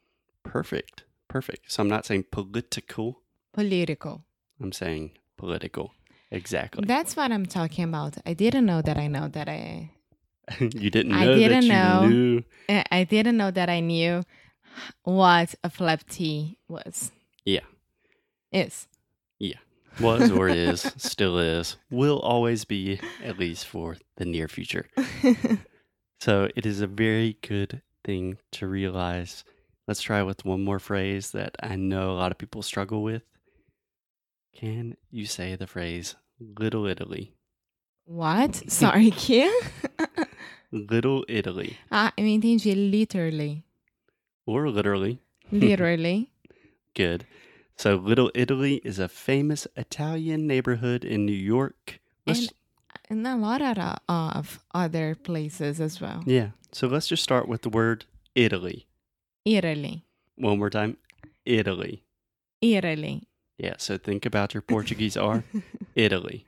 Perfect. 0.44 1.04
Perfect. 1.28 1.72
So 1.72 1.82
I'm 1.82 1.88
not 1.88 2.06
saying 2.06 2.26
political, 2.30 3.22
Political. 3.52 4.22
I'm 4.60 4.72
saying 4.72 5.18
political. 5.36 5.92
Exactly. 6.30 6.84
That's 6.86 7.16
what 7.16 7.30
I'm 7.30 7.46
talking 7.46 7.84
about. 7.84 8.16
I 8.26 8.34
didn't 8.34 8.66
know 8.66 8.82
that 8.82 8.96
I 8.96 9.06
know 9.06 9.28
that 9.28 9.48
I 9.48 9.90
you 10.60 10.90
didn't 10.90 11.08
know 11.12 11.18
I 11.18 11.26
didn't 11.26 11.68
know. 11.68 12.06
knew. 12.06 12.42
I 12.68 12.84
I 12.90 13.04
didn't 13.04 13.36
know 13.36 13.50
that 13.50 13.68
I 13.68 13.80
knew 13.80 14.22
what 15.04 15.54
a 15.62 15.70
flap 15.70 16.08
T 16.08 16.58
was. 16.68 17.12
Yeah. 17.44 17.60
Is. 18.52 18.88
Yeah. 19.38 19.58
Was 20.00 20.30
or 20.30 20.48
is, 20.48 20.80
still 20.96 21.38
is, 21.38 21.76
will 21.88 22.18
always 22.18 22.64
be, 22.64 22.98
at 23.22 23.38
least 23.38 23.66
for 23.66 23.96
the 24.16 24.24
near 24.24 24.48
future. 24.48 24.88
So 26.24 26.48
it 26.56 26.64
is 26.64 26.80
a 26.80 26.86
very 26.86 27.36
good 27.42 27.82
thing 28.02 28.38
to 28.52 28.66
realize. 28.66 29.44
Let's 29.86 30.00
try 30.00 30.22
with 30.22 30.42
one 30.42 30.64
more 30.64 30.78
phrase 30.78 31.32
that 31.32 31.54
I 31.62 31.76
know 31.76 32.12
a 32.12 32.16
lot 32.16 32.32
of 32.32 32.38
people 32.38 32.62
struggle 32.62 33.02
with. 33.02 33.24
Can 34.54 34.96
you 35.10 35.26
say 35.26 35.56
the 35.56 35.66
phrase 35.66 36.14
Little 36.40 36.86
Italy? 36.86 37.34
What? 38.06 38.70
Sorry, 38.70 39.10
que? 39.10 39.50
Little 40.70 41.24
Italy. 41.28 41.76
ah, 41.90 42.12
eu 42.16 42.26
entendi. 42.26 42.74
Literally. 42.74 43.62
Or 44.46 44.68
literally. 44.68 45.18
Literally. 45.50 46.30
Good. 46.94 47.26
So 47.76 47.96
Little 47.96 48.30
Italy 48.34 48.80
is 48.84 48.98
a 48.98 49.08
famous 49.08 49.66
Italian 49.76 50.46
neighborhood 50.46 51.04
in 51.04 51.24
New 51.26 51.32
York. 51.32 52.00
And, 52.26 52.52
and 53.10 53.26
a 53.26 53.36
lot 53.36 53.60
of, 53.62 53.98
of 54.08 54.64
other 54.74 55.14
places 55.14 55.80
as 55.80 56.00
well. 56.00 56.22
yeah. 56.26 56.50
So 56.72 56.88
let's 56.88 57.06
just 57.06 57.22
start 57.22 57.46
with 57.48 57.62
the 57.62 57.68
word 57.68 58.04
Italy. 58.34 58.86
Italy. 59.44 60.04
One 60.36 60.58
more 60.58 60.70
time. 60.70 60.96
Italy. 61.46 62.02
Italy. 62.60 63.22
Yeah. 63.58 63.74
So 63.78 63.98
think 63.98 64.26
about 64.26 64.54
your 64.54 64.62
Portuguese 64.62 65.16
R. 65.16 65.44
Italy. 65.94 66.44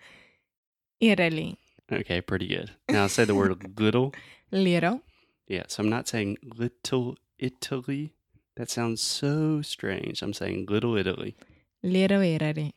Italy. 1.00 1.58
Okay, 1.92 2.20
pretty 2.20 2.48
good. 2.48 2.72
Now 2.88 3.06
say 3.06 3.24
the 3.24 3.34
word 3.34 3.78
little. 3.78 4.12
Little. 4.50 5.02
Yeah, 5.46 5.64
so 5.68 5.82
I'm 5.82 5.90
not 5.90 6.08
saying 6.08 6.38
little 6.42 7.16
Italy. 7.38 8.12
That 8.56 8.70
sounds 8.70 9.00
so 9.00 9.62
strange. 9.62 10.22
I'm 10.22 10.32
saying 10.32 10.66
little 10.68 10.96
Italy. 10.96 11.36
Little 11.82 12.22
Italy. 12.22 12.74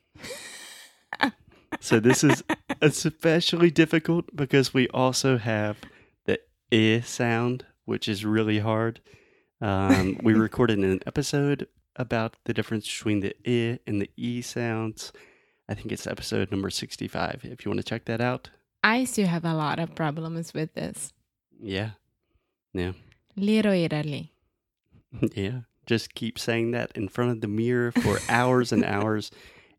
So 1.79 1.99
this 1.99 2.23
is 2.23 2.43
especially 2.81 3.71
difficult 3.71 4.35
because 4.35 4.73
we 4.73 4.87
also 4.89 5.37
have 5.37 5.77
the 6.25 6.39
I 6.73 7.01
sound, 7.05 7.65
which 7.85 8.07
is 8.07 8.25
really 8.25 8.59
hard. 8.59 8.99
Um, 9.61 10.19
we 10.21 10.33
recorded 10.33 10.79
an 10.79 10.99
episode 11.05 11.67
about 11.99 12.37
the 12.45 12.53
difference 12.53 12.87
between 12.87 13.19
the 13.19 13.35
I 13.45 13.79
and 13.85 14.01
the 14.01 14.09
E 14.17 14.41
sounds. 14.41 15.11
I 15.67 15.75
think 15.75 15.91
it's 15.91 16.07
episode 16.07 16.49
number 16.49 16.71
65. 16.71 17.41
If 17.43 17.63
you 17.63 17.69
want 17.69 17.79
to 17.79 17.83
check 17.83 18.05
that 18.05 18.21
out. 18.21 18.49
I 18.83 19.03
still 19.03 19.27
have 19.27 19.45
a 19.45 19.53
lot 19.53 19.77
of 19.77 19.93
problems 19.93 20.53
with 20.53 20.73
this. 20.73 21.13
Yeah. 21.61 21.91
Yeah. 22.73 22.93
Little 23.35 23.73
Italy. 23.73 24.33
Yeah. 25.35 25.61
Just 25.85 26.13
keep 26.13 26.37
saying 26.37 26.69
that 26.71 26.91
in 26.95 27.09
front 27.09 27.31
of 27.31 27.41
the 27.41 27.47
mirror 27.47 27.91
for 27.91 28.19
hours 28.29 28.71
and 28.71 28.85
hours, 28.95 29.31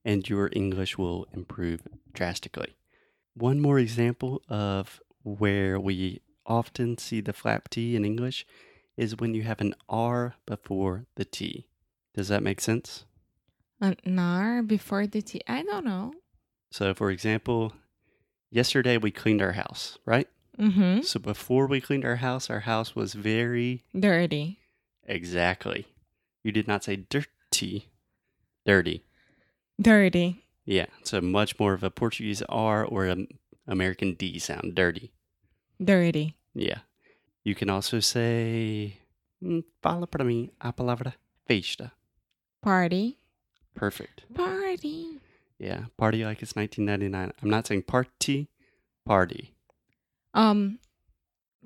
and 0.05 0.29
your 0.29 0.51
English 0.53 0.99
will 0.99 1.27
improve 1.33 1.83
drastically. 2.13 2.75
One 3.35 3.61
more 3.61 3.79
example 3.79 4.43
of 4.49 5.01
where 5.23 5.79
we 5.79 6.21
often 6.45 6.99
see 6.99 7.21
the 7.21 7.33
flap 7.33 7.71
T 7.71 7.95
in 7.95 8.05
English 8.05 8.45
is 8.97 9.19
when 9.19 9.35
you 9.35 9.43
have 9.43 9.61
an 9.61 9.75
R 9.89 10.35
before 10.47 11.07
the 11.15 11.25
T. 11.25 11.69
Does 12.15 12.29
that 12.29 12.43
make 12.43 12.61
sense? 12.61 13.05
An 13.81 14.19
R 14.19 14.63
before 14.63 15.07
the 15.07 15.23
T. 15.23 15.41
I 15.49 15.63
don't 15.63 15.85
know. 15.85 16.13
So, 16.71 16.93
for 16.95 17.11
example, 17.11 17.73
yesterday 18.51 18.97
we 18.99 19.11
cleaned 19.11 19.41
our 19.43 19.53
house, 19.53 19.99
right? 20.05 20.29
Mm-hmm. 20.59 21.03
So, 21.03 21.19
before 21.19 21.67
we 21.67 21.81
cleaned 21.81 22.05
our 22.05 22.17
house, 22.17 22.51
our 22.51 22.61
house 22.61 22.95
was 22.95 23.15
very 23.15 23.83
Dirty. 23.99 24.59
exactly. 25.07 25.87
You 26.45 26.53
did 26.53 26.69
not 26.69 26.85
say 26.85 26.97
dirty, 26.97 27.89
dirty. 28.67 29.03
Dirty. 29.81 30.45
Yeah, 30.65 30.87
so 31.05 31.21
much 31.21 31.59
more 31.59 31.73
of 31.73 31.83
a 31.83 31.91
Portuguese 31.91 32.43
R 32.49 32.85
or 32.85 33.07
an 33.07 33.29
American 33.67 34.15
D 34.15 34.39
sound, 34.39 34.75
dirty. 34.75 35.11
Dirty. 35.83 36.37
Yeah. 36.55 36.81
You 37.45 37.55
can 37.55 37.71
also 37.71 38.01
say, 38.01 38.99
fala 39.83 40.07
para 40.07 40.25
mim 40.25 40.51
a 40.61 40.73
palavra 40.73 41.15
festa. 41.49 41.93
Party. 42.63 43.19
Perfect. 43.75 44.23
Party. 44.35 45.19
Yeah, 45.59 45.85
party 45.97 46.25
like 46.25 46.43
it's 46.43 46.55
1999. 46.57 47.33
I'm 47.43 47.51
not 47.51 47.67
saying 47.67 47.83
party, 47.83 48.49
party. 49.05 49.53
Um, 50.35 50.79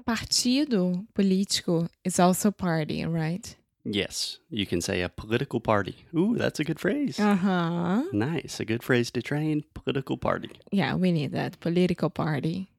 partido 0.06 1.06
político 1.14 1.88
is 2.04 2.18
also 2.18 2.50
party, 2.50 3.04
right? 3.04 3.54
Yes, 3.84 4.38
you 4.48 4.64
can 4.66 4.80
say 4.80 5.02
a 5.02 5.08
political 5.08 5.60
party. 5.60 6.06
Ooh, 6.16 6.36
that's 6.36 6.58
a 6.58 6.64
good 6.64 6.80
phrase. 6.80 7.20
Uh 7.20 7.34
huh. 7.36 8.02
Nice, 8.12 8.58
a 8.60 8.64
good 8.64 8.82
phrase 8.82 9.10
to 9.12 9.20
train 9.22 9.64
political 9.74 10.16
party. 10.16 10.50
Yeah, 10.72 10.94
we 10.94 11.12
need 11.12 11.32
that 11.32 11.60
political 11.60 12.08
party. 12.10 12.70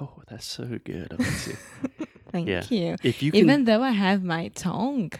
Oh, 0.00 0.22
that's 0.28 0.46
so 0.46 0.78
good, 0.84 1.08
Alexia. 1.12 1.56
Thank 2.32 2.48
Yeah. 2.48 2.64
you. 2.70 2.96
if 3.02 3.22
you 3.22 3.32
can, 3.32 3.40
Even 3.40 3.64
though 3.64 3.82
I 3.82 3.90
have 3.90 4.22
my 4.24 4.48
tongue 4.48 5.12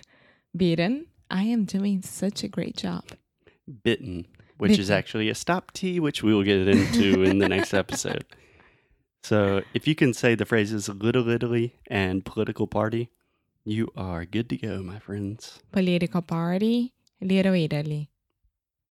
beaten, 0.56 1.06
I 1.30 1.42
am 1.44 1.64
doing 1.64 2.02
such 2.02 2.42
a 2.44 2.48
great 2.48 2.76
job. 2.76 3.04
bitten, 3.82 4.26
which 4.58 4.78
is 4.78 4.90
actually 4.90 5.28
a 5.28 5.34
stop 5.34 5.72
T, 5.72 5.98
which 5.98 6.22
we 6.22 6.34
will 6.34 6.42
get 6.42 6.68
into 6.68 7.22
in 7.22 7.38
the 7.38 7.48
next 7.48 7.74
episode. 7.74 8.24
So 9.22 9.62
if 9.72 9.86
you 9.88 9.94
can 9.94 10.12
say 10.12 10.34
the 10.34 10.44
phrases 10.44 10.86
little 10.86 11.30
Italy 11.30 11.76
and 11.86 12.26
political 12.26 12.66
party, 12.66 13.08
you 13.64 13.88
are 13.96 14.26
good 14.26 14.50
to 14.50 14.58
go, 14.58 14.82
my 14.82 14.98
friends. 14.98 15.60
Political 15.72 16.20
party, 16.20 16.92
little 17.22 17.54
Italy. 17.54 18.10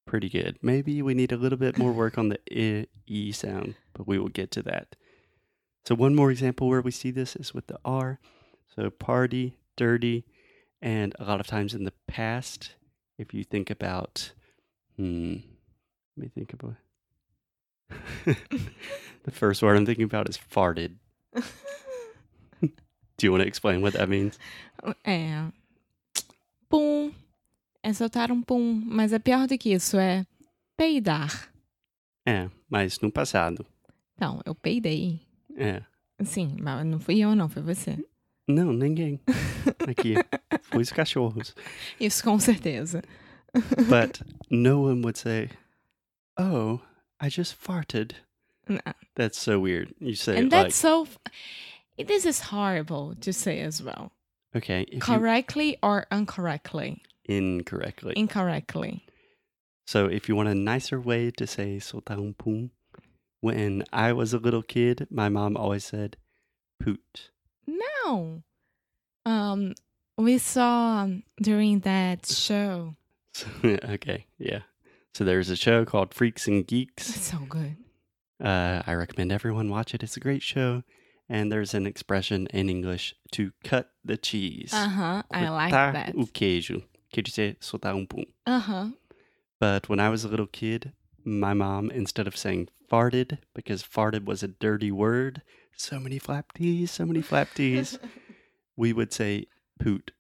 Pretty 0.05 0.29
good. 0.29 0.59
Maybe 0.61 1.01
we 1.01 1.15
need 1.15 1.33
a 1.33 1.39
little 1.39 1.57
bit 1.57 1.79
more 1.79 1.93
work 1.93 2.19
on 2.19 2.29
the 2.29 2.39
I, 2.53 2.87
E 3.07 3.33
sound, 3.33 3.77
but 3.95 4.07
we 4.07 4.19
will 4.19 4.29
get 4.29 4.51
to 4.51 4.63
that. 4.65 4.97
So 5.87 5.95
one 5.95 6.15
more 6.15 6.31
example 6.31 6.69
where 6.69 6.83
we 6.83 6.91
see 6.91 7.11
this 7.11 7.35
is 7.35 7.55
with 7.55 7.69
the 7.69 7.79
R. 7.83 8.21
So 8.77 8.91
party, 8.91 9.57
dirty, 9.77 10.27
and 10.81 11.15
a 11.19 11.25
lot 11.25 11.41
of 11.41 11.47
times 11.47 11.75
in 11.75 11.85
the 11.85 11.93
past, 12.07 12.75
if 13.19 13.35
you 13.35 13.45
think 13.45 13.71
about, 13.71 14.33
hmm, 14.97 15.37
let 16.17 16.25
me 16.25 16.29
think 16.35 16.53
about. 16.53 16.77
the 19.25 19.31
first 19.31 19.63
word 19.63 19.77
I'm 19.77 19.87
thinking 19.87 20.05
about 20.05 20.29
is 20.29 20.39
farted. 20.39 20.97
Do 22.61 23.27
you 23.27 23.33
want 23.33 23.43
to 23.43 23.49
explain 23.49 23.83
what 23.83 23.95
that 23.95 24.09
means? 24.09 24.39
É. 25.05 25.53
Pum. 26.69 27.13
É 27.83 27.93
soltar 27.93 28.31
um 28.31 28.43
pum. 28.43 28.83
Mas 28.87 29.13
é 29.13 29.19
pior 29.19 29.49
do 29.49 29.59
que 29.59 29.73
isso, 29.73 29.97
é 29.97 30.25
peidar. 30.77 31.51
É, 32.27 32.49
mas 32.69 33.01
no 33.01 33.11
passado. 33.11 33.67
Não, 34.21 34.41
eu 34.45 34.55
peidei. 34.55 35.21
É. 35.57 35.83
Sim, 36.25 36.57
mas 36.61 36.85
não 36.85 37.01
fui 37.01 37.21
eu, 37.21 37.35
não, 37.35 37.49
foi 37.49 37.63
você. 37.63 37.99
Não, 38.47 38.73
ninguém. 38.73 39.21
Aqui. 39.89 40.15
Os 40.73 40.91
cachorros. 40.93 41.55
Isso 42.01 42.23
com 42.23 42.39
certeza. 42.39 43.03
But 43.89 44.21
no 44.51 44.81
one 44.81 45.03
would 45.03 45.17
say, 45.17 45.51
Oh, 46.37 46.81
I 47.21 47.29
just 47.29 47.55
farted. 47.61 48.13
Não. 48.69 48.81
That's 49.17 49.39
so 49.39 49.59
weird. 49.59 49.95
You 49.99 50.15
say 50.15 50.37
And 50.39 50.51
that's 50.51 50.65
like, 50.65 50.73
so. 50.73 51.03
f- 51.05 51.19
This 52.07 52.27
is 52.27 52.41
horrible 52.53 53.15
to 53.23 53.33
say 53.33 53.61
as 53.61 53.83
well. 53.83 54.13
okay, 54.55 54.83
if 54.83 54.95
you, 54.95 55.01
Correctly 55.01 55.79
or 55.83 56.07
incorrectly? 56.13 57.03
incorrectly. 57.25 58.13
Incorrectly. 58.17 59.03
so 59.87 60.07
if 60.07 60.29
you 60.29 60.37
want 60.37 60.49
a 60.49 60.55
nicer 60.55 61.01
way 61.01 61.31
to 61.33 61.47
say 61.47 61.79
soltar 61.81 62.19
um 62.19 62.35
pum, 62.35 62.71
when 63.41 63.85
I 63.93 64.13
was 64.13 64.33
a 64.35 64.39
little 64.39 64.63
kid, 64.63 65.07
my 65.11 65.29
mom 65.29 65.57
always 65.57 65.85
said 65.85 66.17
poot. 66.81 67.31
No. 67.67 68.43
Um, 69.27 69.75
we 70.19 70.39
saw 70.39 71.09
during 71.41 71.81
that 71.81 72.27
show. 72.27 72.95
Okay, 73.65 74.27
yeah. 74.39 74.63
So 75.15 75.25
there's 75.25 75.49
a 75.49 75.57
show 75.57 75.85
called 75.85 76.13
Freaks 76.13 76.49
and 76.49 76.67
Geeks. 76.67 77.09
It's 77.17 77.31
so 77.31 77.39
good. 77.49 77.77
Uh, 78.43 78.83
I 78.87 78.95
recommend 78.95 79.31
everyone 79.33 79.71
watch 79.71 79.95
it. 79.95 80.03
It's 80.03 80.17
a 80.17 80.21
great 80.21 80.43
show. 80.43 80.83
And 81.29 81.53
there's 81.53 81.75
an 81.75 81.87
expression 81.87 82.47
in 82.53 82.69
English 82.69 83.15
to 83.33 83.53
cut 83.63 83.91
the 84.05 84.17
cheese. 84.17 84.73
Uh 84.73 84.89
huh. 84.89 85.23
I 85.31 85.49
like 85.51 85.73
that. 85.73 86.15
o 86.17 86.25
queijo. 86.27 86.83
Quer 87.13 87.23
dizer, 87.23 87.57
soltar 87.61 87.95
um 87.95 88.07
pum. 88.07 88.25
Uh 88.47 88.61
huh. 88.61 88.87
But 89.61 89.89
when 89.89 90.01
I 90.01 90.09
was 90.09 90.25
a 90.25 90.29
little 90.29 90.47
kid, 90.47 90.93
my 91.25 91.53
mom, 91.55 91.91
instead 91.91 92.27
of 92.27 92.37
saying 92.37 92.69
farted, 92.91 93.39
because 93.55 93.83
farted 93.83 94.25
was 94.25 94.43
a 94.43 94.49
dirty 94.49 94.91
word, 94.91 95.43
so 95.77 95.99
many 96.01 96.19
flap 96.19 96.53
T's, 96.55 96.91
so 96.91 97.05
many 97.05 97.21
flap 97.23 97.49
T's, 97.55 97.99
we 98.77 98.93
would 98.93 99.13
say 99.13 99.47
poot, 99.79 100.13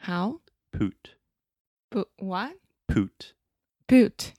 How? 0.00 0.40
poot, 0.72 1.14
But 1.90 2.08
what? 2.18 2.56
poot. 2.88 3.32
Poot. 3.88 4.32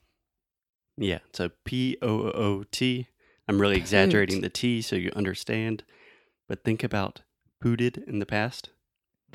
Yeah, 0.96 1.20
so 1.32 1.50
P 1.64 1.96
O 2.02 2.30
O 2.32 2.64
T. 2.70 3.06
I'm 3.48 3.60
really 3.60 3.76
exaggerating 3.76 4.40
the 4.42 4.50
T 4.50 4.82
so 4.82 4.96
you 4.96 5.10
understand. 5.16 5.84
But 6.48 6.64
think 6.64 6.82
about 6.84 7.22
pooted 7.60 7.98
in 8.06 8.18
the 8.18 8.26
past. 8.26 8.70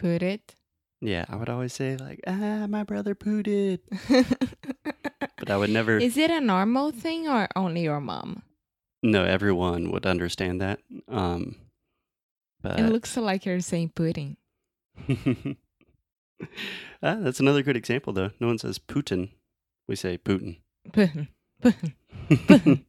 It. 0.01 0.55
Yeah, 1.01 1.25
I 1.29 1.35
would 1.35 1.49
always 1.49 1.73
say, 1.73 1.95
like, 1.97 2.19
ah, 2.27 2.65
my 2.67 2.83
brother 2.83 3.13
pooted. 3.15 3.81
but 4.09 5.49
I 5.49 5.57
would 5.57 5.69
never. 5.69 5.97
Is 5.99 6.17
it 6.17 6.31
a 6.31 6.41
normal 6.41 6.91
thing 6.91 7.27
or 7.27 7.47
only 7.55 7.81
your 7.83 7.99
mom? 7.99 8.43
No, 9.01 9.23
everyone 9.23 9.91
would 9.91 10.05
understand 10.05 10.61
that. 10.61 10.79
Um, 11.07 11.55
but 12.61 12.79
It 12.79 12.89
looks 12.89 13.15
like 13.17 13.45
you're 13.45 13.59
saying 13.59 13.91
pudding. 13.95 14.37
ah, 17.01 17.17
that's 17.19 17.39
another 17.39 17.63
good 17.63 17.77
example, 17.77 18.13
though. 18.13 18.31
No 18.39 18.47
one 18.47 18.57
says 18.57 18.79
Putin. 18.79 19.29
We 19.87 19.95
say 19.95 20.17
Putin. 20.17 20.57
Pudding. 20.91 21.27
Pudding. 21.61 22.85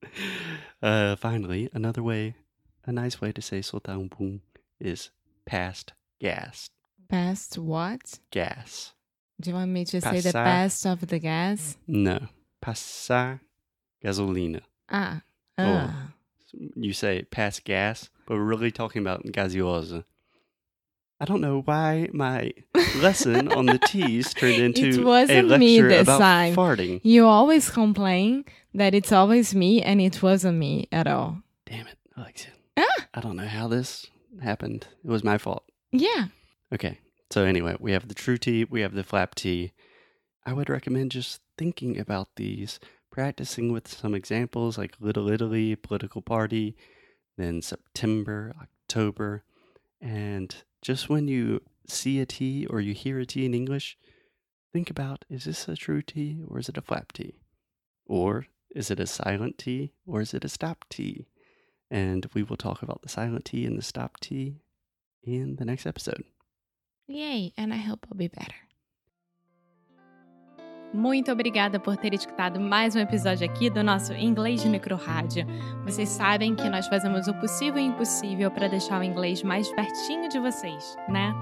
uh, 0.82 1.16
finally, 1.16 1.68
another 1.72 2.02
way, 2.02 2.34
a 2.84 2.92
nice 2.92 3.20
way 3.20 3.32
to 3.32 3.42
say 3.42 3.60
soltar 3.60 3.94
um 3.94 4.40
is 4.80 5.10
past 5.46 5.92
gas. 6.20 6.70
Past 7.08 7.58
what? 7.58 8.18
Gas. 8.30 8.92
Do 9.40 9.50
you 9.50 9.56
want 9.56 9.70
me 9.70 9.84
to 9.86 10.00
say 10.00 10.20
the 10.20 10.32
best 10.32 10.86
of 10.86 11.06
the 11.06 11.18
gas? 11.18 11.76
No. 11.86 12.28
Passar 12.62 13.40
gasolina. 14.02 14.62
Ah. 14.88 15.22
Oh. 15.58 15.64
ah. 15.64 16.12
You 16.76 16.92
say 16.92 17.22
pass 17.24 17.58
gas, 17.58 18.10
but 18.26 18.34
we're 18.34 18.44
really 18.44 18.70
talking 18.70 19.02
about 19.02 19.24
gaseosa. 19.24 20.04
I 21.20 21.24
don't 21.26 21.40
know 21.40 21.60
why 21.62 22.08
my 22.12 22.52
lesson 22.96 23.52
on 23.52 23.66
the 23.66 23.78
T's 23.78 24.34
turned 24.34 24.56
into 24.56 25.02
a 25.02 25.04
wasn't 25.04 25.48
lecture 25.48 25.58
me 25.58 25.80
this 25.80 26.02
about 26.02 26.18
time. 26.18 26.54
farting. 26.54 27.00
You 27.02 27.26
always 27.26 27.70
complain 27.70 28.44
that 28.74 28.94
it's 28.94 29.12
always 29.12 29.54
me 29.54 29.80
and 29.80 30.00
it 30.00 30.22
wasn't 30.22 30.58
me 30.58 30.88
at 30.90 31.06
all. 31.06 31.38
Damn 31.66 31.86
it, 31.86 31.98
Alexia. 32.16 32.50
Ah. 32.76 33.06
I 33.14 33.20
don't 33.20 33.36
know 33.36 33.46
how 33.46 33.68
this 33.68 34.06
happened. 34.42 34.86
It 35.04 35.10
was 35.10 35.22
my 35.22 35.38
fault. 35.38 35.64
Yeah. 35.92 36.26
Okay. 36.72 36.98
So 37.30 37.44
anyway, 37.44 37.76
we 37.78 37.92
have 37.92 38.08
the 38.08 38.14
true 38.14 38.36
T, 38.36 38.64
we 38.64 38.80
have 38.80 38.94
the 38.94 39.04
flap 39.04 39.34
T. 39.34 39.72
I 40.44 40.52
would 40.52 40.68
recommend 40.68 41.12
just 41.12 41.40
thinking 41.56 41.98
about 41.98 42.28
these, 42.36 42.78
practicing 43.10 43.72
with 43.72 43.88
some 43.88 44.14
examples 44.14 44.76
like 44.76 44.96
Little 45.00 45.30
Italy, 45.30 45.74
political 45.76 46.20
party, 46.22 46.76
then 47.38 47.62
September, 47.62 48.54
October, 48.60 49.44
and 50.00 50.54
just 50.84 51.08
when 51.08 51.26
you 51.26 51.62
see 51.88 52.20
a 52.20 52.26
T 52.26 52.66
or 52.66 52.80
you 52.80 52.92
hear 52.92 53.18
a 53.18 53.26
T 53.26 53.46
in 53.46 53.54
English, 53.54 53.96
think 54.72 54.90
about 54.90 55.24
is 55.30 55.44
this 55.44 55.66
a 55.66 55.74
true 55.74 56.02
T 56.02 56.42
or 56.46 56.58
is 56.58 56.68
it 56.68 56.76
a 56.76 56.82
flap 56.82 57.12
T? 57.12 57.34
Or 58.06 58.46
is 58.76 58.90
it 58.90 59.00
a 59.00 59.06
silent 59.06 59.56
T 59.56 59.92
or 60.06 60.20
is 60.20 60.34
it 60.34 60.44
a 60.44 60.48
stop 60.48 60.84
T? 60.90 61.26
And 61.90 62.26
we 62.34 62.42
will 62.42 62.58
talk 62.58 62.82
about 62.82 63.00
the 63.00 63.08
silent 63.08 63.46
T 63.46 63.64
and 63.64 63.78
the 63.78 63.82
stop 63.82 64.20
T 64.20 64.60
in 65.22 65.56
the 65.56 65.64
next 65.64 65.86
episode. 65.86 66.24
Yay, 67.06 67.52
and 67.56 67.72
I 67.72 67.78
hope 67.78 68.06
I'll 68.10 68.18
be 68.18 68.28
better. 68.28 68.54
Muito 70.94 71.32
obrigada 71.32 71.80
por 71.80 71.96
ter 71.96 72.14
escutado 72.14 72.60
mais 72.60 72.94
um 72.94 73.00
episódio 73.00 73.44
aqui 73.44 73.68
do 73.68 73.82
nosso 73.82 74.12
Inglês 74.12 74.62
de 74.62 74.68
Micro 74.68 74.94
Rádio. 74.94 75.44
Vocês 75.84 76.08
sabem 76.08 76.54
que 76.54 76.68
nós 76.68 76.86
fazemos 76.86 77.26
o 77.26 77.34
possível 77.34 77.82
e 77.82 77.86
impossível 77.86 78.48
para 78.48 78.68
deixar 78.68 79.00
o 79.00 79.02
inglês 79.02 79.42
mais 79.42 79.68
pertinho 79.72 80.28
de 80.28 80.38
vocês, 80.38 80.96
né? 81.08 81.34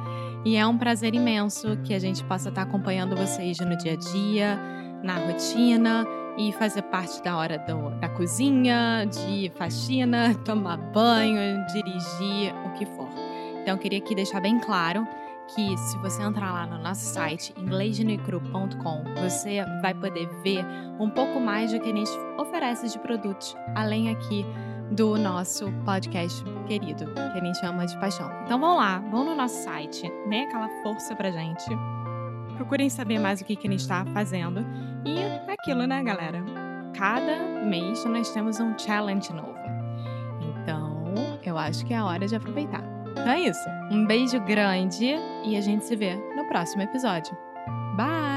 E 0.43 0.57
é 0.57 0.67
um 0.67 0.79
prazer 0.79 1.15
imenso 1.15 1.77
que 1.85 1.93
a 1.93 1.99
gente 1.99 2.25
possa 2.25 2.49
estar 2.49 2.63
acompanhando 2.63 3.15
vocês 3.15 3.59
no 3.59 3.77
dia 3.77 3.93
a 3.93 3.97
dia, 3.97 4.59
na 5.03 5.17
rotina 5.17 6.07
e 6.39 6.51
fazer 6.53 6.83
parte 6.83 7.23
da 7.23 7.37
hora 7.37 7.59
do- 7.59 7.91
da 8.01 8.09
cozinha, 8.09 9.05
de 9.05 9.53
faxina, 9.59 10.35
tomar 10.47 10.79
banho, 10.79 11.63
dirigir, 11.67 12.55
o 12.65 12.71
que 12.71 12.87
for. 12.87 13.09
Então, 13.61 13.75
eu 13.75 13.79
queria 13.79 13.99
aqui 13.99 14.15
deixar 14.15 14.41
bem 14.41 14.59
claro 14.59 15.07
que 15.55 15.77
se 15.77 15.99
você 15.99 16.23
entrar 16.23 16.53
lá 16.53 16.67
no 16.67 16.79
nosso 16.79 17.05
site 17.05 17.55
inglesdenecru.com, 17.59 19.05
você 19.21 19.65
vai 19.81 19.95
poder 19.95 20.29
ver 20.43 20.65
um 20.99 21.11
pouco 21.11 21.41
mais 21.41 21.73
do 21.73 21.81
que 21.81 21.91
a 21.91 21.95
gente 21.95 22.11
oferece 22.39 22.89
de 22.89 22.99
produtos, 22.99 23.55
além 23.75 24.11
aqui 24.11 24.47
do 24.91 25.17
nosso 25.17 25.71
podcast 25.85 26.43
querido, 26.67 27.07
que 27.15 27.39
a 27.39 27.45
gente 27.45 27.59
chama 27.59 27.87
de 27.87 27.99
paixão. 27.99 28.31
Então 28.45 28.59
vão 28.59 28.77
lá, 28.77 28.99
vão 29.11 29.25
no 29.25 29.35
nosso 29.35 29.63
site, 29.63 30.11
dê 30.29 30.41
aquela 30.41 30.69
força 30.83 31.15
pra 31.17 31.31
gente. 31.31 31.65
Procurem 32.57 32.89
saber 32.91 33.19
mais 33.19 33.41
o 33.41 33.45
que, 33.45 33.57
que 33.57 33.67
a 33.67 33.71
gente 33.71 33.81
está 33.81 34.05
fazendo. 34.07 34.65
E 35.05 35.19
é 35.19 35.53
aquilo, 35.53 35.87
né, 35.87 36.03
galera? 36.03 36.45
Cada 36.95 37.65
mês 37.65 38.05
nós 38.05 38.31
temos 38.31 38.61
um 38.61 38.79
challenge 38.79 39.33
novo. 39.33 39.59
Então, 40.41 41.13
eu 41.45 41.57
acho 41.59 41.85
que 41.87 41.95
é 41.95 41.97
a 41.97 42.05
hora 42.05 42.27
de 42.27 42.37
aproveitar. 42.37 42.92
Então 43.13 43.29
é 43.31 43.41
isso. 43.41 43.69
Um 43.91 44.07
beijo 44.07 44.41
grande 44.41 45.15
e 45.45 45.57
a 45.57 45.61
gente 45.61 45.85
se 45.85 45.95
vê 45.95 46.15
no 46.35 46.47
próximo 46.49 46.83
episódio. 46.83 47.37
Bye! 47.97 48.32